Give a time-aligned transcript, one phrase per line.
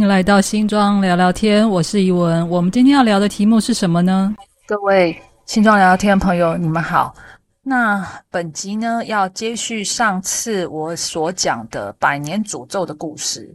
[0.00, 2.48] 欢迎来到新庄聊聊天，我是怡文。
[2.48, 4.34] 我们今天要聊的题目是什么呢？
[4.66, 5.14] 各位
[5.44, 7.14] 新庄聊聊天的朋友，你们好。
[7.62, 13.54] 那本集呢，要接续上次我所讲的百年诅咒的故事。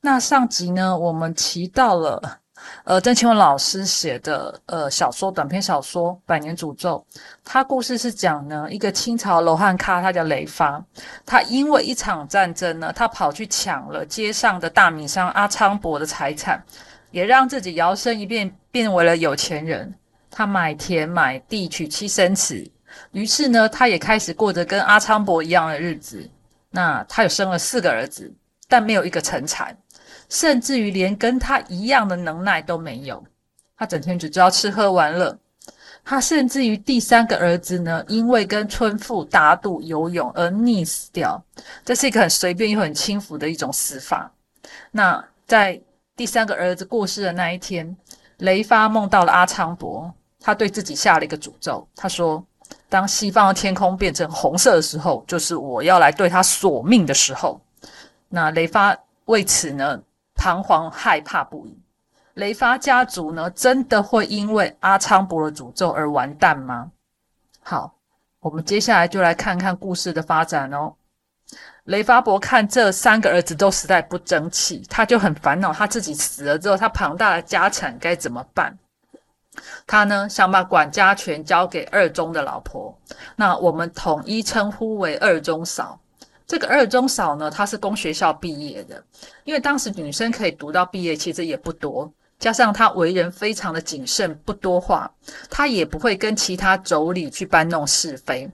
[0.00, 2.38] 那上集呢，我们提到了。
[2.84, 7.04] 呃，郑清文老师写的呃小说短篇小说《百年诅咒》，
[7.44, 10.84] 他故事是讲呢一个清朝罗汉咖，他叫雷发，
[11.24, 16.62] 他因为一场战争呢，他跑去抢了街上的大米商阿昌伯的财产，
[17.10, 19.92] 也让自己摇身一变变为了有钱人。
[20.30, 22.70] 他买田买地，娶妻生子，
[23.12, 26.26] 于是呢，他也开始过着跟阿昌伯一样的日子。
[26.70, 28.32] 那他有生了四个儿子，
[28.66, 29.76] 但没有一个成才。
[30.32, 33.22] 甚至于连跟他一样的能耐都没有，
[33.76, 35.38] 他整天只知道吃喝玩乐。
[36.02, 41.40] 他甚至于第三个儿子呢，因为跟村妇打赌游泳而溺死掉。
[41.84, 44.32] 这是一个很随便又很轻浮的一种死法。
[44.90, 45.78] 那在
[46.16, 47.94] 第三个儿子过世的那一天，
[48.38, 51.86] 雷发梦到了阿昌伯，他对自己下了一个诅咒。
[51.94, 52.42] 他说
[52.88, 57.60] ：“当西方的天空变成红色的时候，就是我要来对他索命的时候。”
[58.30, 60.00] 那雷发为此呢？
[60.42, 61.78] 彷徨害怕不已，
[62.34, 66.90] 雷发家族呢，真的会因为阿昌伯的诅咒而完蛋吗？
[67.62, 67.94] 好，
[68.40, 70.94] 我们接下来就来看看故事的发展哦。
[71.84, 78.76] 雷发伯看这三个儿子都实在不争气，他就很烦恼，他自己死了之后，他庞大的家产该怎么办？
[79.86, 82.98] 他呢，想把管家权交给二中的老婆，
[83.36, 86.00] 那我们统一称呼为二中嫂。
[86.52, 89.02] 这个二中嫂呢，她是公学校毕业的，
[89.44, 92.12] 因为当时女生可以读到毕业，其实也不多。
[92.38, 95.10] 加上她为人非常的谨慎，不多话，
[95.48, 98.46] 她也不会跟其他妯娌去搬弄是非。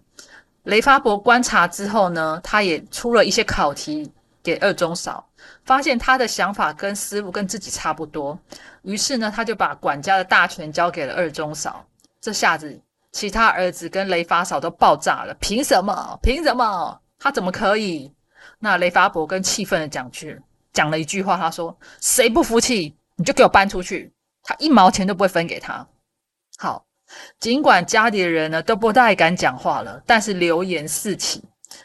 [0.62, 4.08] 雷发伯观察之后呢，他也出了一些考题
[4.44, 5.28] 给二中嫂，
[5.64, 8.38] 发现他的想法跟思路跟自己差不多，
[8.82, 11.84] 于是呢，他就把管家的大权交给了二中嫂。
[12.20, 12.80] 这下子，
[13.10, 16.16] 其他儿子跟雷发嫂都爆炸了，凭什么？
[16.22, 17.00] 凭什么？
[17.18, 18.12] 他怎么可以？
[18.60, 20.40] 那雷发伯跟气愤的讲去
[20.72, 24.12] 讲了一句话，他说：“谁不服气，你就给我搬出去，
[24.42, 25.86] 他一毛钱都不会分给他。”
[26.58, 26.84] 好，
[27.38, 31.42] 尽管家里的人呢都不太敢讲话了，但是流言四起，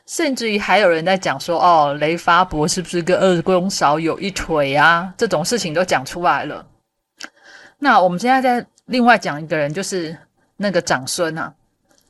[0.08, 6.66] 甚至于还有人在讲说：“哦，雷发伯是不是跟二公嫂有一腿啊？”这种事情都讲出来了。
[7.78, 10.18] 那我们现在再另外讲一个人，就是
[10.58, 11.54] 那个长孙啊。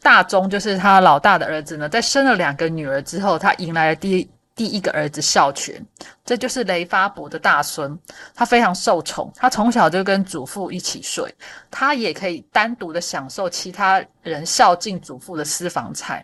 [0.03, 5.83] 大宗就是他老大的儿子呢，在生了两个女儿之后，他迎来了第第一个儿子孝全，
[6.25, 7.97] 这就是雷发伯的大孙。
[8.35, 11.33] 他非常受宠，他从小就跟祖父一起睡，
[11.71, 16.23] 他也可以单独的享受其他人孝敬祖父的私房菜，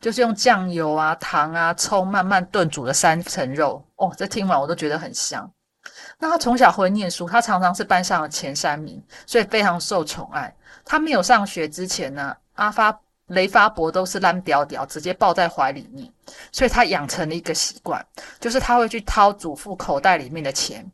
[0.00, 3.84] 就是用酱油啊、糖啊、葱慢慢炖煮的三层肉。
[3.96, 5.50] 哦，这听完我都觉得很香。
[6.18, 10.54] 那他从小会念书，他常常是班上的前三名，所以非常受宠爱。
[10.84, 12.34] 他没有上学之前呢。
[12.60, 16.12] 阿发雷发伯都是烂屌屌，直接抱在怀里面，
[16.52, 18.04] 所以他养成了一个习惯，
[18.38, 20.84] 就是他会去掏祖父口袋里面的钱。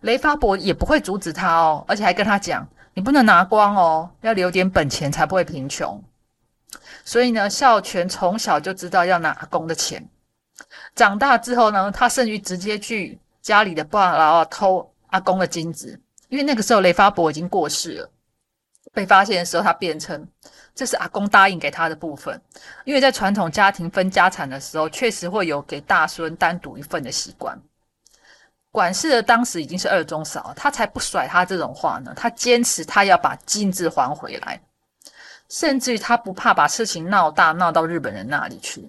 [0.00, 6.02] 雷发伯也不会阻止他哦，而且还跟他讲：“你不能拿光哦，要留点本钱才不会贫穷。”
[7.04, 10.04] 所以呢，孝全从小就知道要拿阿公的钱。
[10.96, 18.10] 长大之后呢，他甚至直接去家里的爸爸偷阿公的金子，因为那个时候雷发伯已经过世了。
[18.96, 20.26] 被发现的时候，他辩称
[20.74, 22.40] 这是阿公答应给他的部分，
[22.86, 27.60] 因为在传统家庭分家产的时候，确实会有给大孙单独一份的习惯。
[28.70, 32.14] 管事的当时已经是二中嫂，他才不甩他这种话呢。
[32.16, 34.58] 他坚持他要把金子还回来，
[35.50, 38.80] 甚至于他不怕把事情闹大，闹到日本人那里去，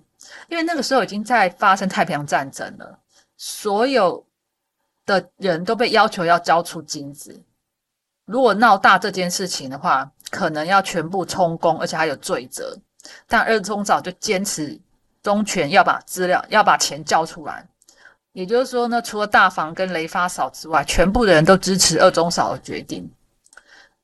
[0.48, 2.98] 因为那个时候已经在发生太平洋战争了，
[3.36, 4.26] 所有
[5.06, 7.38] 的人都被要求要交出金子。
[8.28, 12.78] 如果闹大这件事情的话，可能要全部充公，而且还有罪责。
[13.26, 14.78] 但二中早就坚持
[15.24, 17.66] 中权要把资料、要把钱交出来。
[18.34, 23.10] 也就是说呢，除了大房跟雷发嫂之外，全部的人都支持二中嫂的决定。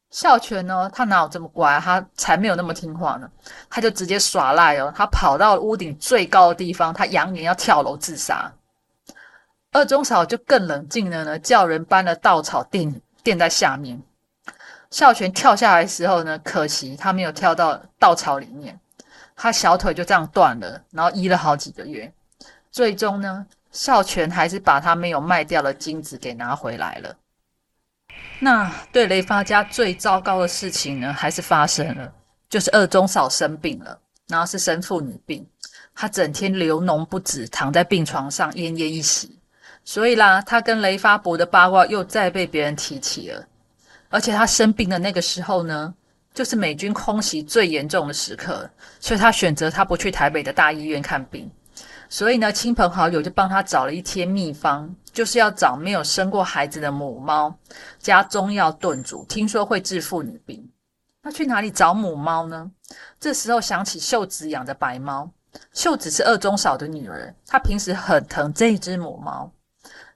[0.10, 1.78] 孝全呢，他哪有这么乖？
[1.80, 3.30] 他才没有那么听话呢。
[3.70, 8.50] 他就直接耍赖哦，他跑到屋顶最高的地方，他扬言要跳楼自杀。
[9.74, 14.02] 二中嫂就更冷静了呢，叫人搬了稻草垫垫在下面。
[14.94, 18.80] 孝全跳下来的时候呢，可惜他没有跳到稻草里面，
[19.36, 22.14] 他小腿就这样断了，然后医了好几个月，
[22.72, 27.16] 最终呢，孝全还是把他没有卖掉的金子给拿回来了。
[28.38, 32.14] 那对雷发家最糟糕的事情呢，还是发生了，
[32.48, 35.44] 就是二中嫂生病了，然后是生妇女病，
[35.96, 39.40] 她整天流脓不止，躺在病床上奄奄一息。
[39.84, 43.44] 所以啦，他跟雷发伯的八卦又再被别人提起了。
[44.14, 45.92] 而且他生病的那个时候呢，
[46.36, 48.70] 就是美军空袭最严重的时刻，
[49.00, 51.50] 所以他选择他不去台北的大医院看病。
[52.10, 57.58] 所以呢，亲朋好友就帮他找了一贴秘方，就是要找没有生过孩子的母猫，
[57.98, 60.70] 加中药炖煮，听说会治妇女病。
[61.24, 62.70] 那去哪里找母猫呢？
[63.20, 65.28] 这时候想起秀子养的白猫，
[65.74, 69.52] 秀子是二中嫂的女儿，她平时很疼这一只母猫，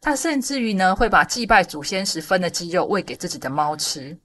[0.02, 4.18] 他甚至于呢会把祭拜祖先时分的鸡肉喂给自己的猫吃。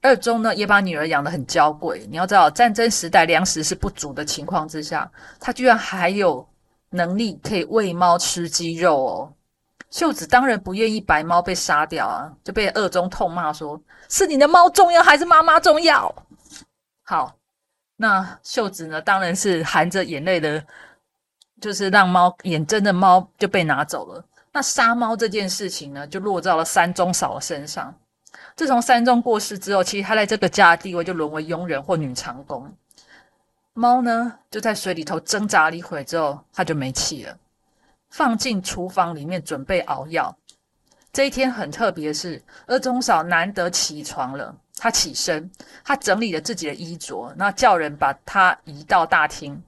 [0.00, 5.10] 二中呢也把女儿养得很娇贵，你要知道战争时代粮食是不足的情况之下，
[5.40, 6.46] 他居然还有。
[6.90, 9.32] 能力可以喂猫吃鸡肉哦，
[9.90, 13.78] 秀子当然不愿意白猫被杀掉啊，就被二中痛骂说
[14.08, 16.10] ：“是你的猫重要还是妈妈重要？”
[17.04, 17.36] 好，
[17.96, 20.64] 那秀子呢，当然是含着眼泪的，
[21.60, 24.24] 就是让猫眼睁的猫就被拿走了。
[24.58, 27.94] 那杀猫这件事情呢，就落到了三中嫂身上。
[28.56, 32.68] 自从三中过世之后，其实他在这个家的地位就沦为佣人或女长工。
[33.72, 37.38] 猫呢，就在水里头挣扎了一会之后，它就没气了，
[38.10, 40.36] 放进厨房里面准备熬药。
[41.12, 45.48] 这一天很特别，是二中嫂难得起床了，她起身，
[45.84, 49.62] 她整理了自己的衣着，那叫人把她移到大厅。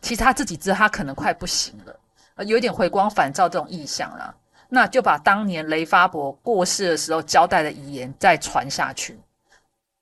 [0.00, 1.96] 其实她自己知道她可能快不行了，
[2.44, 4.34] 有点回光返照这种意象了，
[4.68, 9.18] 那就把当年雷发伯过世的时候交代的遗言再传下去。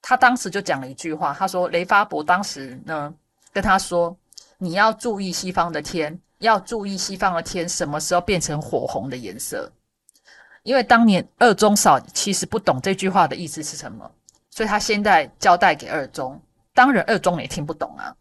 [0.02, 3.14] 他当时就讲了一句话，他说雷发伯当时呢。
[3.52, 4.16] 跟他说
[4.58, 9.68] ：“你要注意西方的天，要注意西方的天什么时候变成火红的颜色。
[10.62, 14.08] 因为当年二中嫂其实不懂这句话的意思是什么，
[14.50, 16.40] 所以他现在交代给二中。
[16.72, 18.14] 当然，二中也听不懂啊。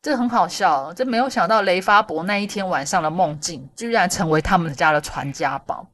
[0.00, 5.86] 这很好笑，这没有想到雷发伯那一天晚上的梦境，居然成为他们家的传家宝，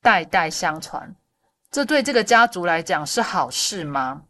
[0.00, 1.14] 代代相传。
[1.70, 4.22] 这对这个家族来讲是好事吗？”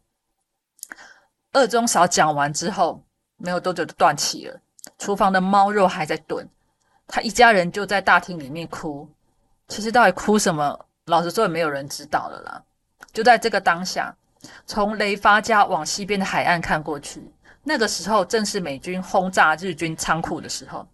[1.53, 3.03] 二中嫂讲完之后。
[3.43, 4.61] 没有多久就断气了。
[4.99, 6.47] 厨房的猫肉还在炖，
[7.07, 9.09] 他一家人就在大厅里面哭。
[9.67, 12.63] 其实到底哭什么，老实说也没有人知道了啦。
[13.15, 14.15] 就在这个当下，
[14.67, 20.87] 从雷发家往西边的海岸看过去，那个时候正是美军轰炸日军仓库的时候，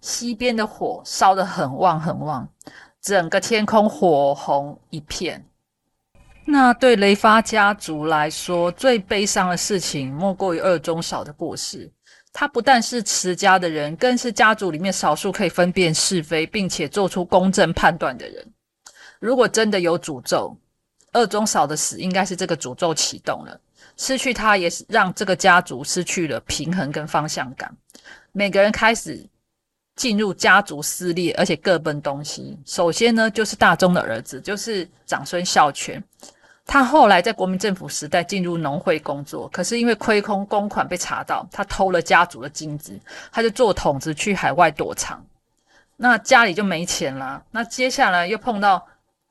[0.00, 2.48] 西边的火烧得很旺很旺，
[3.00, 5.44] 整个天空火红一片。
[6.46, 11.90] 那对雷发家族来说，最悲伤的事情莫过于二中嫂的过世。
[12.32, 18.52] 他不但是持家的人，更是家族里面少数可以分辨是非，并且做出公正判断的人。
[19.20, 20.56] 如果真的有诅咒，
[21.12, 23.58] 二中嫂的死应该是这个诅咒启动了。
[23.96, 27.74] 失去他，也是让这个家族失去了平衡跟方向感。
[28.32, 29.24] 每个人开始
[29.96, 32.58] 进入家族撕裂，而且各奔东西。
[32.66, 36.02] 首先呢，就是大中的儿子，就是长孙孝全。
[36.66, 42.98] 他后来在国民政府时代进入农会工作，可是因为亏空公款被查到，他偷了家族的金子，
[43.30, 45.22] 他就做筒子去海外躲藏，
[45.96, 47.44] 那家里就没钱了。
[47.50, 48.84] 那接下来又碰到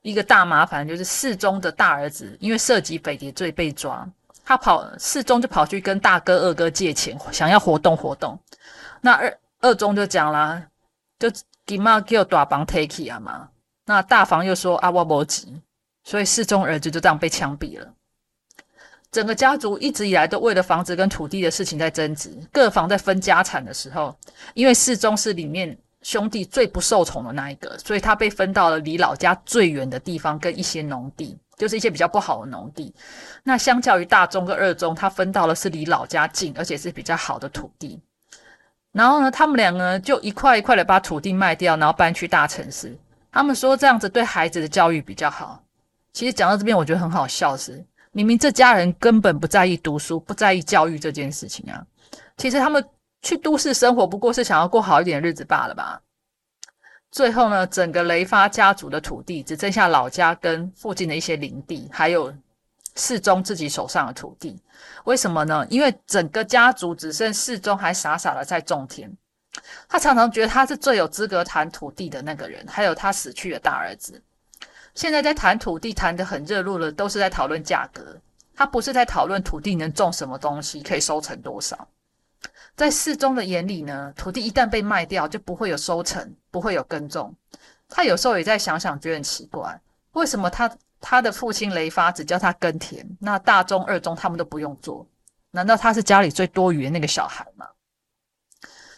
[0.04, 4.08] 一个大麻烦，就是世宗的大儿子因为涉及匪谍罪被抓，
[4.46, 8.38] 他跑四中就跑去跟大哥二哥借钱，想要活动活动。
[9.02, 10.62] 那二二中就讲啦，
[11.18, 11.32] 就
[11.66, 13.50] 给嘛叫大房 take 啊嘛，
[13.86, 15.62] 那大房又说啊我无急。
[16.06, 17.88] 所以四中儿子就这样被枪毙了。
[19.10, 22.30] 整个家族一直以来都为了房子跟土地的事情在争执。
[22.52, 24.14] 各房在分家产的时候，
[24.54, 32.94] 因为四中是里面兄弟最不受宠的那一个，所以他被分到了离老家最远的地方，跟一些农地，就是一些比较不好的农地。
[33.44, 38.00] 那相较于大中跟二中，他分到的是离老家近，而且是比较好的土地。
[38.92, 42.96] 然后呢，他们两个就一块一块的把土地卖掉，然后搬去大城市。
[43.32, 45.64] 他们说这样子对孩子的教育比较好。
[46.14, 51.84] 其实讲到这边，我觉得很好笑，是明明这家人根本不在意读书，不在意教育这件事情啊。
[52.38, 52.84] 其实他们
[53.24, 56.00] 去都市生活，不过是想要过好一点日子罢了吧。
[57.14, 62.34] 最后呢，整个雷发家族的土地只剩下老家跟附近的一些林地，还有
[62.96, 64.60] 世宗自己手上的土地。
[65.04, 65.64] 为什么呢？
[65.70, 69.16] 因为整个家族只剩世宗还傻傻的在种田。
[69.88, 74.20] 他常常觉得他是最有资格谈土地的那个人，还有他死去的大儿子。
[74.96, 78.20] 现在在谈土地谈得很热络了，都是在讨论价格，
[78.56, 81.88] 他不是在讨论土地能种什么东西，可以收成多少。
[82.76, 87.34] 在世宗的眼里呢，土地一旦被卖掉，就不会有收成，不会有耕种。
[87.88, 89.80] 他有时候也在想想，觉得很奇怪，
[90.14, 95.06] 为什么他他的父亲雷发只教他耕田，那大中、二中他们都不用做？
[95.52, 97.68] 难道他是家里最多余的那个小孩吗？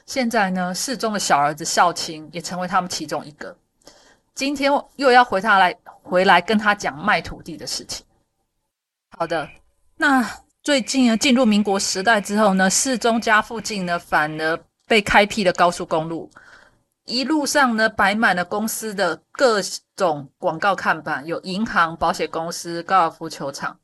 [0.06, 3.58] 现在呢，世宗的小儿子孝清也成为他们其中一个。
[4.34, 8.06] 今天又要回他来回来跟他讲卖土地的事情。
[9.18, 9.50] 好的，
[9.98, 10.24] 那
[10.66, 16.28] 最近呢，进入民国时代之后呢，市中家附近呢，反而被开辟了高速公路。
[17.06, 19.62] 一路上呢，摆满了公司的各
[19.96, 23.78] 种广告看板，有银行、保险公司、高尔夫球场。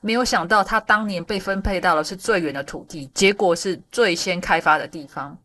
[0.00, 5.36] 没有想到，他当年被分配到的是最远的土地，结果是最先开发的地方。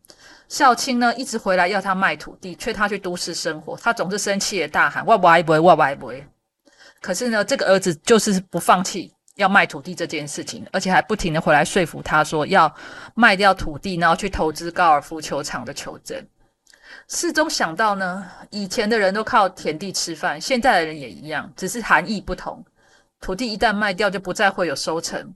[0.48, 3.76] 孝青呢，一直回来要他卖土地，劝他去都市生活。
[3.78, 6.12] 他总是生气的大喊：“我不不，我不不。”
[7.02, 12.72] 可是呢，这个儿子就是不放弃要卖土地这件事情，而且还不停的回来说服他说要
[13.14, 16.24] 卖掉土地，然后去投资高尔夫球场的求证。
[17.08, 22.64] 四中想到呢，以前的人都靠田地吃饭，现在的人也一样，只是含义不同。
[23.20, 25.34] 土地一旦卖掉，就不再会有收成。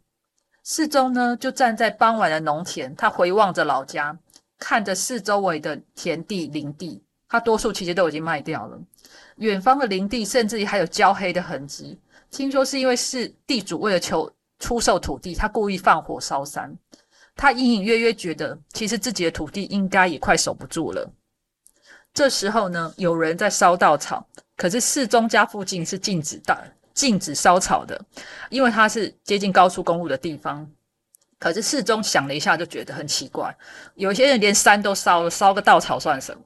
[0.62, 4.16] 四中呢，就站在傍晚的农田，他回望着老家，
[4.58, 8.78] 看着四周围的田地林地，他多数其实都已经卖掉了。
[9.36, 11.98] 远方的林地甚至还有焦黑的痕迹，
[12.30, 16.76] 听说是因为是地主为了求出售土地，他故意放火烧山。
[17.34, 21.08] 他隐隐约约觉得，其实自己的土地应该也快守不住了。
[22.12, 28.04] 这时候呢，有人在烧稻草，可是四中家附近是禁止的，禁止烧草的，
[28.50, 30.68] 因为它是接近高速公路的地方。
[31.38, 33.56] 可是四中想了一下，就觉得很奇怪，
[33.94, 36.42] 有些人连山都烧了，烧个稻草算什么？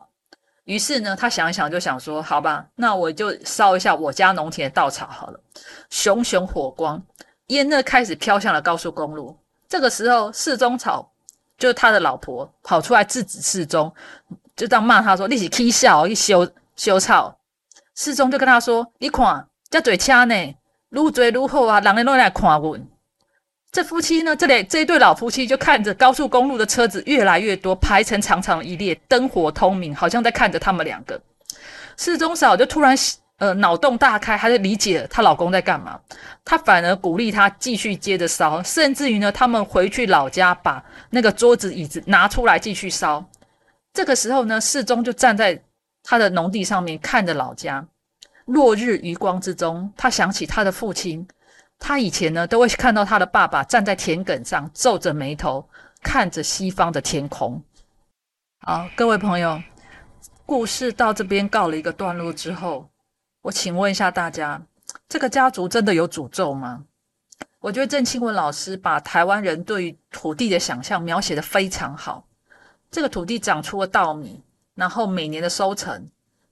[0.64, 5.40] 于是呢，他想一想，就想说：好吧，那我就烧一下我家农田的稻草好了。
[5.90, 7.02] 熊熊火光，
[7.48, 9.36] 烟呢开始飘向了高速公路。
[9.68, 11.10] 这个时候，四中草
[11.58, 13.92] 就是他的老婆跑出来制止四中。
[14.54, 17.36] 就这样骂他说：“你是起笑，一修修草。”
[17.96, 20.34] 世宗就跟他说：“你看，这嘴车呢，
[20.90, 22.78] 愈追愈好啊，人都来看我。”
[23.72, 31.18] 这夫妻呢，这里这一对老夫妻就看着高速公路的车子越来越多，排成长长一列，灯火通明，好像在看着他们两个。
[31.96, 32.94] 世宗嫂就突然
[33.38, 35.98] 呃脑洞大开，她就理解了她老公在干嘛，
[36.44, 43.26] 她反而鼓励他继续接着烧，甚至于呢，他们回去老家把那个桌子椅子拿出来继续烧。
[43.94, 45.58] 这个时候呢，世宗就站在
[46.04, 47.82] 他的农地上面，看着老家。
[48.44, 51.26] 落日余光之中，他想起他的父亲。
[51.84, 55.68] 他以前呢，都会看到他的爸爸站在田埂上，皱着眉头，
[56.00, 57.60] 看着西方的天空。
[58.60, 59.60] 好，各位朋友，
[60.46, 62.88] 故事到这边告了一个段落之后，
[63.40, 64.62] 我请问一下大家：
[65.08, 66.84] 这个家族真的有诅咒吗？
[67.58, 72.24] 我觉得郑清文老师把台湾人对于土地的想象描写的非常好。
[72.92, 74.40] 这个土地长出了稻米，
[74.76, 76.08] 然后每年的收成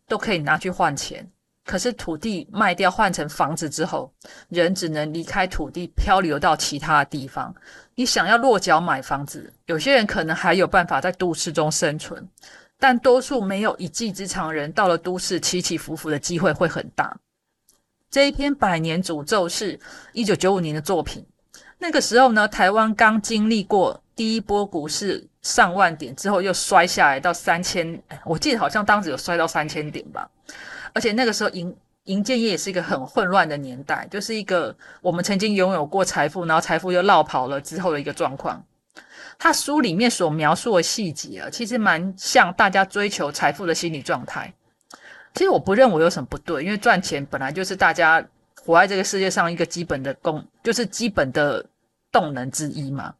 [0.09, 1.31] 都可以拿去换钱。
[1.71, 4.13] 可是土地卖掉换成房子之后，
[4.49, 7.55] 人只能离开土地，漂流到其他的地方。
[7.95, 12.29] 你想要落脚买房子，有些人可能还有办法在都市中生存，
[12.77, 17.17] 但多数没有一技之长人，到了都市起起伏伏的机会会很大。
[18.11, 19.79] 这一篇《百年诅咒》是
[20.13, 21.25] 一九九五年的作品，
[21.79, 25.25] 那个时候呢，台湾刚经历过第一波股市。
[25.43, 30.29] 上万点之后又摔下来到三千，我记得好像当时有摔到三千点吧。
[30.93, 38.65] 而且那个时候银银建业也是一个很混乱的年代，就是一个我们曾经拥有过财富，然后财富又落跑了之后的一个状况。
[39.39, 44.53] 他书里面所描述的细节啊，其实蛮像大家追求财富的心理状态。
[45.35, 48.23] 其实我不认为有什么不对，因为赚钱本来就是大家
[48.63, 51.65] 活在这个世界上一个基本的功，就是基本的
[52.11, 53.15] 动能之一嘛。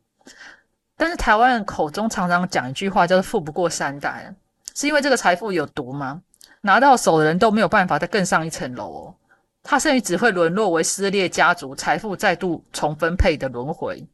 [0.97, 4.35] 但是台湾人口中常常讲一句话，叫做“富不过三代”，
[4.75, 6.21] 是因为这个财富有毒吗？
[6.63, 9.15] 拿到手的人都没有办法再更上一层楼哦，
[9.63, 14.07] 他甚至只会沦落为撕裂家族财富再度重分配的轮回。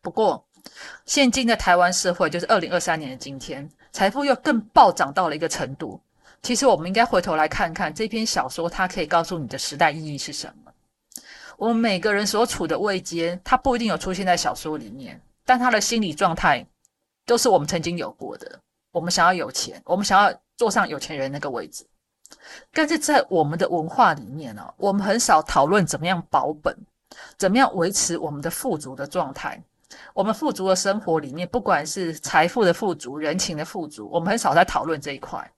[0.00, 0.46] 不过，
[1.04, 6.00] 现今的台湾社会，就是二零二三年的今天，财富又更暴涨到了一个程度。
[6.42, 10.72] 其实，我们应该回头来看看这篇小说，它可以告诉你的时代意义是什么。
[11.56, 15.20] 我们每个人所处的位阶，它不一定有出现在小说里面。
[15.44, 16.66] 但他的心理状态
[17.24, 18.60] 都是我们曾经有过的。
[18.96, 21.86] 我们想要有钱，我们想要坐上有钱人那个位置。
[22.72, 26.74] 但是在我们的文化里面呢，我们很少讨论怎么样保本，
[27.36, 29.62] 怎么样维持我们的富足的状态。
[30.14, 35.52] 我们富足的生活里面，不管是财富的富足、人情的富足，我们很少在讨论这一块。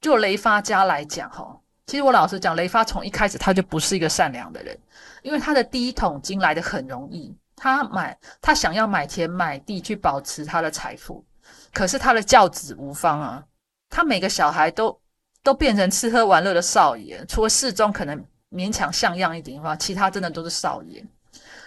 [0.00, 4.78] 就雷发家来讲，哈，其实我老实讲，雷发从一开始他就不是一个善良的人，
[5.22, 7.36] 因为他的第一桶金来的很容易。
[7.56, 11.24] 他买，他想要买田买地去保持他的财富，
[11.72, 13.44] 可是他的教子无方啊！
[13.90, 15.00] 他每个小孩都
[15.42, 21.04] 都变成吃喝玩乐的少爷，除了世宗可能勉强像样一点的话，其他真的都是少爷。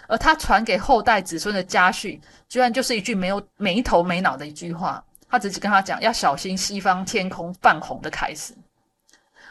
[0.08, 8.53] 而他传给后代子孙的家训，居然就是一句没有没头没脑的一句话，他只是跟他讲要小心西方天空泛红的开始。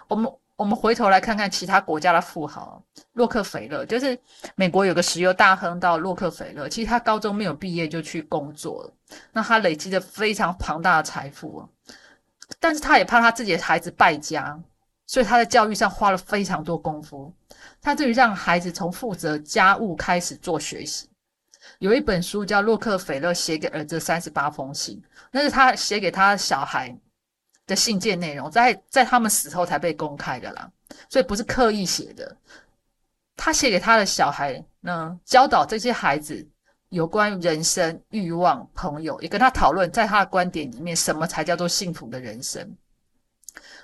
[0.06, 0.30] 我们
[0.60, 4.18] 我们回头来看看其他国家的富豪，洛克菲勒就是
[4.56, 8.92] 美国有个石油大亨到洛克菲勒，其实他高中没有毕业就去工作了，
[9.32, 11.66] 那他累积了非常庞大的财富，
[12.58, 14.60] 但是他也怕他自己的孩子败家，
[15.06, 17.32] 所以他在教育上花了非常多功夫。
[17.80, 21.08] 他对于让孩子从负责家务开始做学习，
[21.78, 24.98] 有一本书叫《洛克菲勒写给儿子三十八封信》，
[25.30, 26.94] 那是他写给他小孩
[27.70, 30.68] 的信件内容，在在他们死后才被公开的啦，
[31.08, 32.36] 所以不是刻意写的。
[33.36, 36.46] 他写给他的小孩呢，教导这些孩子
[36.90, 42.76] 有关人生、欲望、朋友，也跟他讨论，在他的观点里面，什么才叫做幸福的人生。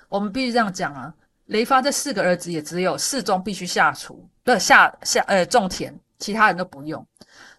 [0.09, 1.13] 我们必须这样讲啊。
[1.45, 7.03] 雷发这四个儿子也只有四中必须下厨，不下下呃种田，其他人都不用。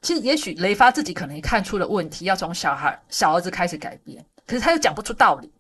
[0.03, 5.51] 其实也许雷发自己可能也看出了问题，要从小孩小儿子开始改变，可是他又讲不出道理，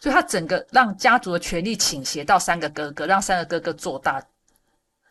[0.00, 4.24] 所以他整个让家族的权力倾斜到三个哥哥，让三个哥哥做大。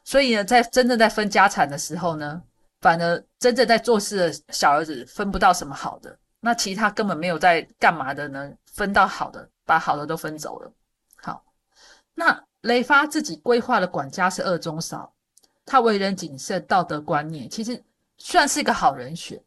[0.03, 2.41] 所以呢，在真正在分家产的时候呢，
[2.82, 8.51] 反而真正在做事的小儿子分不到什么好的，那其他根本没有在干嘛的呢？
[8.74, 10.72] 分到好的，把好的都分走了。
[11.15, 11.44] 好
[12.13, 15.12] 那雷发自己规划的管家是二中嫂，
[15.65, 17.82] 他为人谨慎，道德观念其实
[18.17, 19.41] 算是一个好人选，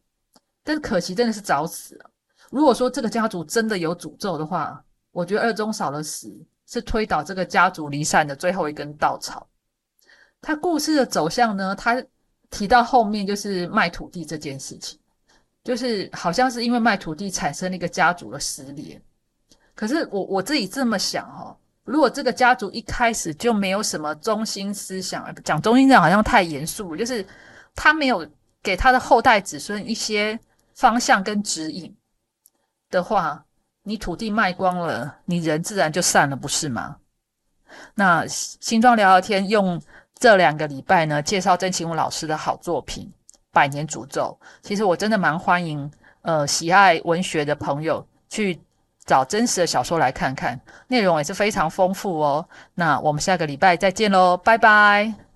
[0.64, 2.10] 但可惜真的是早死了。
[2.50, 4.82] 如果说这个家族真的有诅咒的话，
[5.18, 6.32] 我觉得二中少了死
[6.64, 9.44] 是推倒这个家族离散的最后一根稻草。
[10.40, 12.00] 他故事的走向呢，他
[12.50, 14.96] 提到后面就是卖土地这件事情，
[15.64, 19.02] 就是好像是因为卖土地产生了一个家族的撕裂。
[19.74, 21.56] 可是我我自己这么想哈。
[21.82, 27.26] 如果这个家族一开始就没有什么中心思想，讲中心思想好像太严肃，就是
[27.74, 28.24] 他没有
[28.62, 30.38] 给他的后代子孙一些
[30.74, 31.92] 方向跟指引
[32.88, 33.44] 的话，
[33.88, 36.96] 你土地卖光了，你人自然就散了，不是吗？
[37.94, 39.80] 那新庄聊聊天用
[40.14, 43.10] 这两个礼拜呢，介绍曾庆武老师的好作品
[43.50, 45.90] 《百年诅咒》，其实我真的蛮欢迎
[46.22, 48.60] 呃喜爱文学的朋友去。
[49.08, 52.46] 找真实的小说来看看，内容也是非常丰富哦。
[52.74, 55.27] 那我们下个礼拜再见喽，拜拜。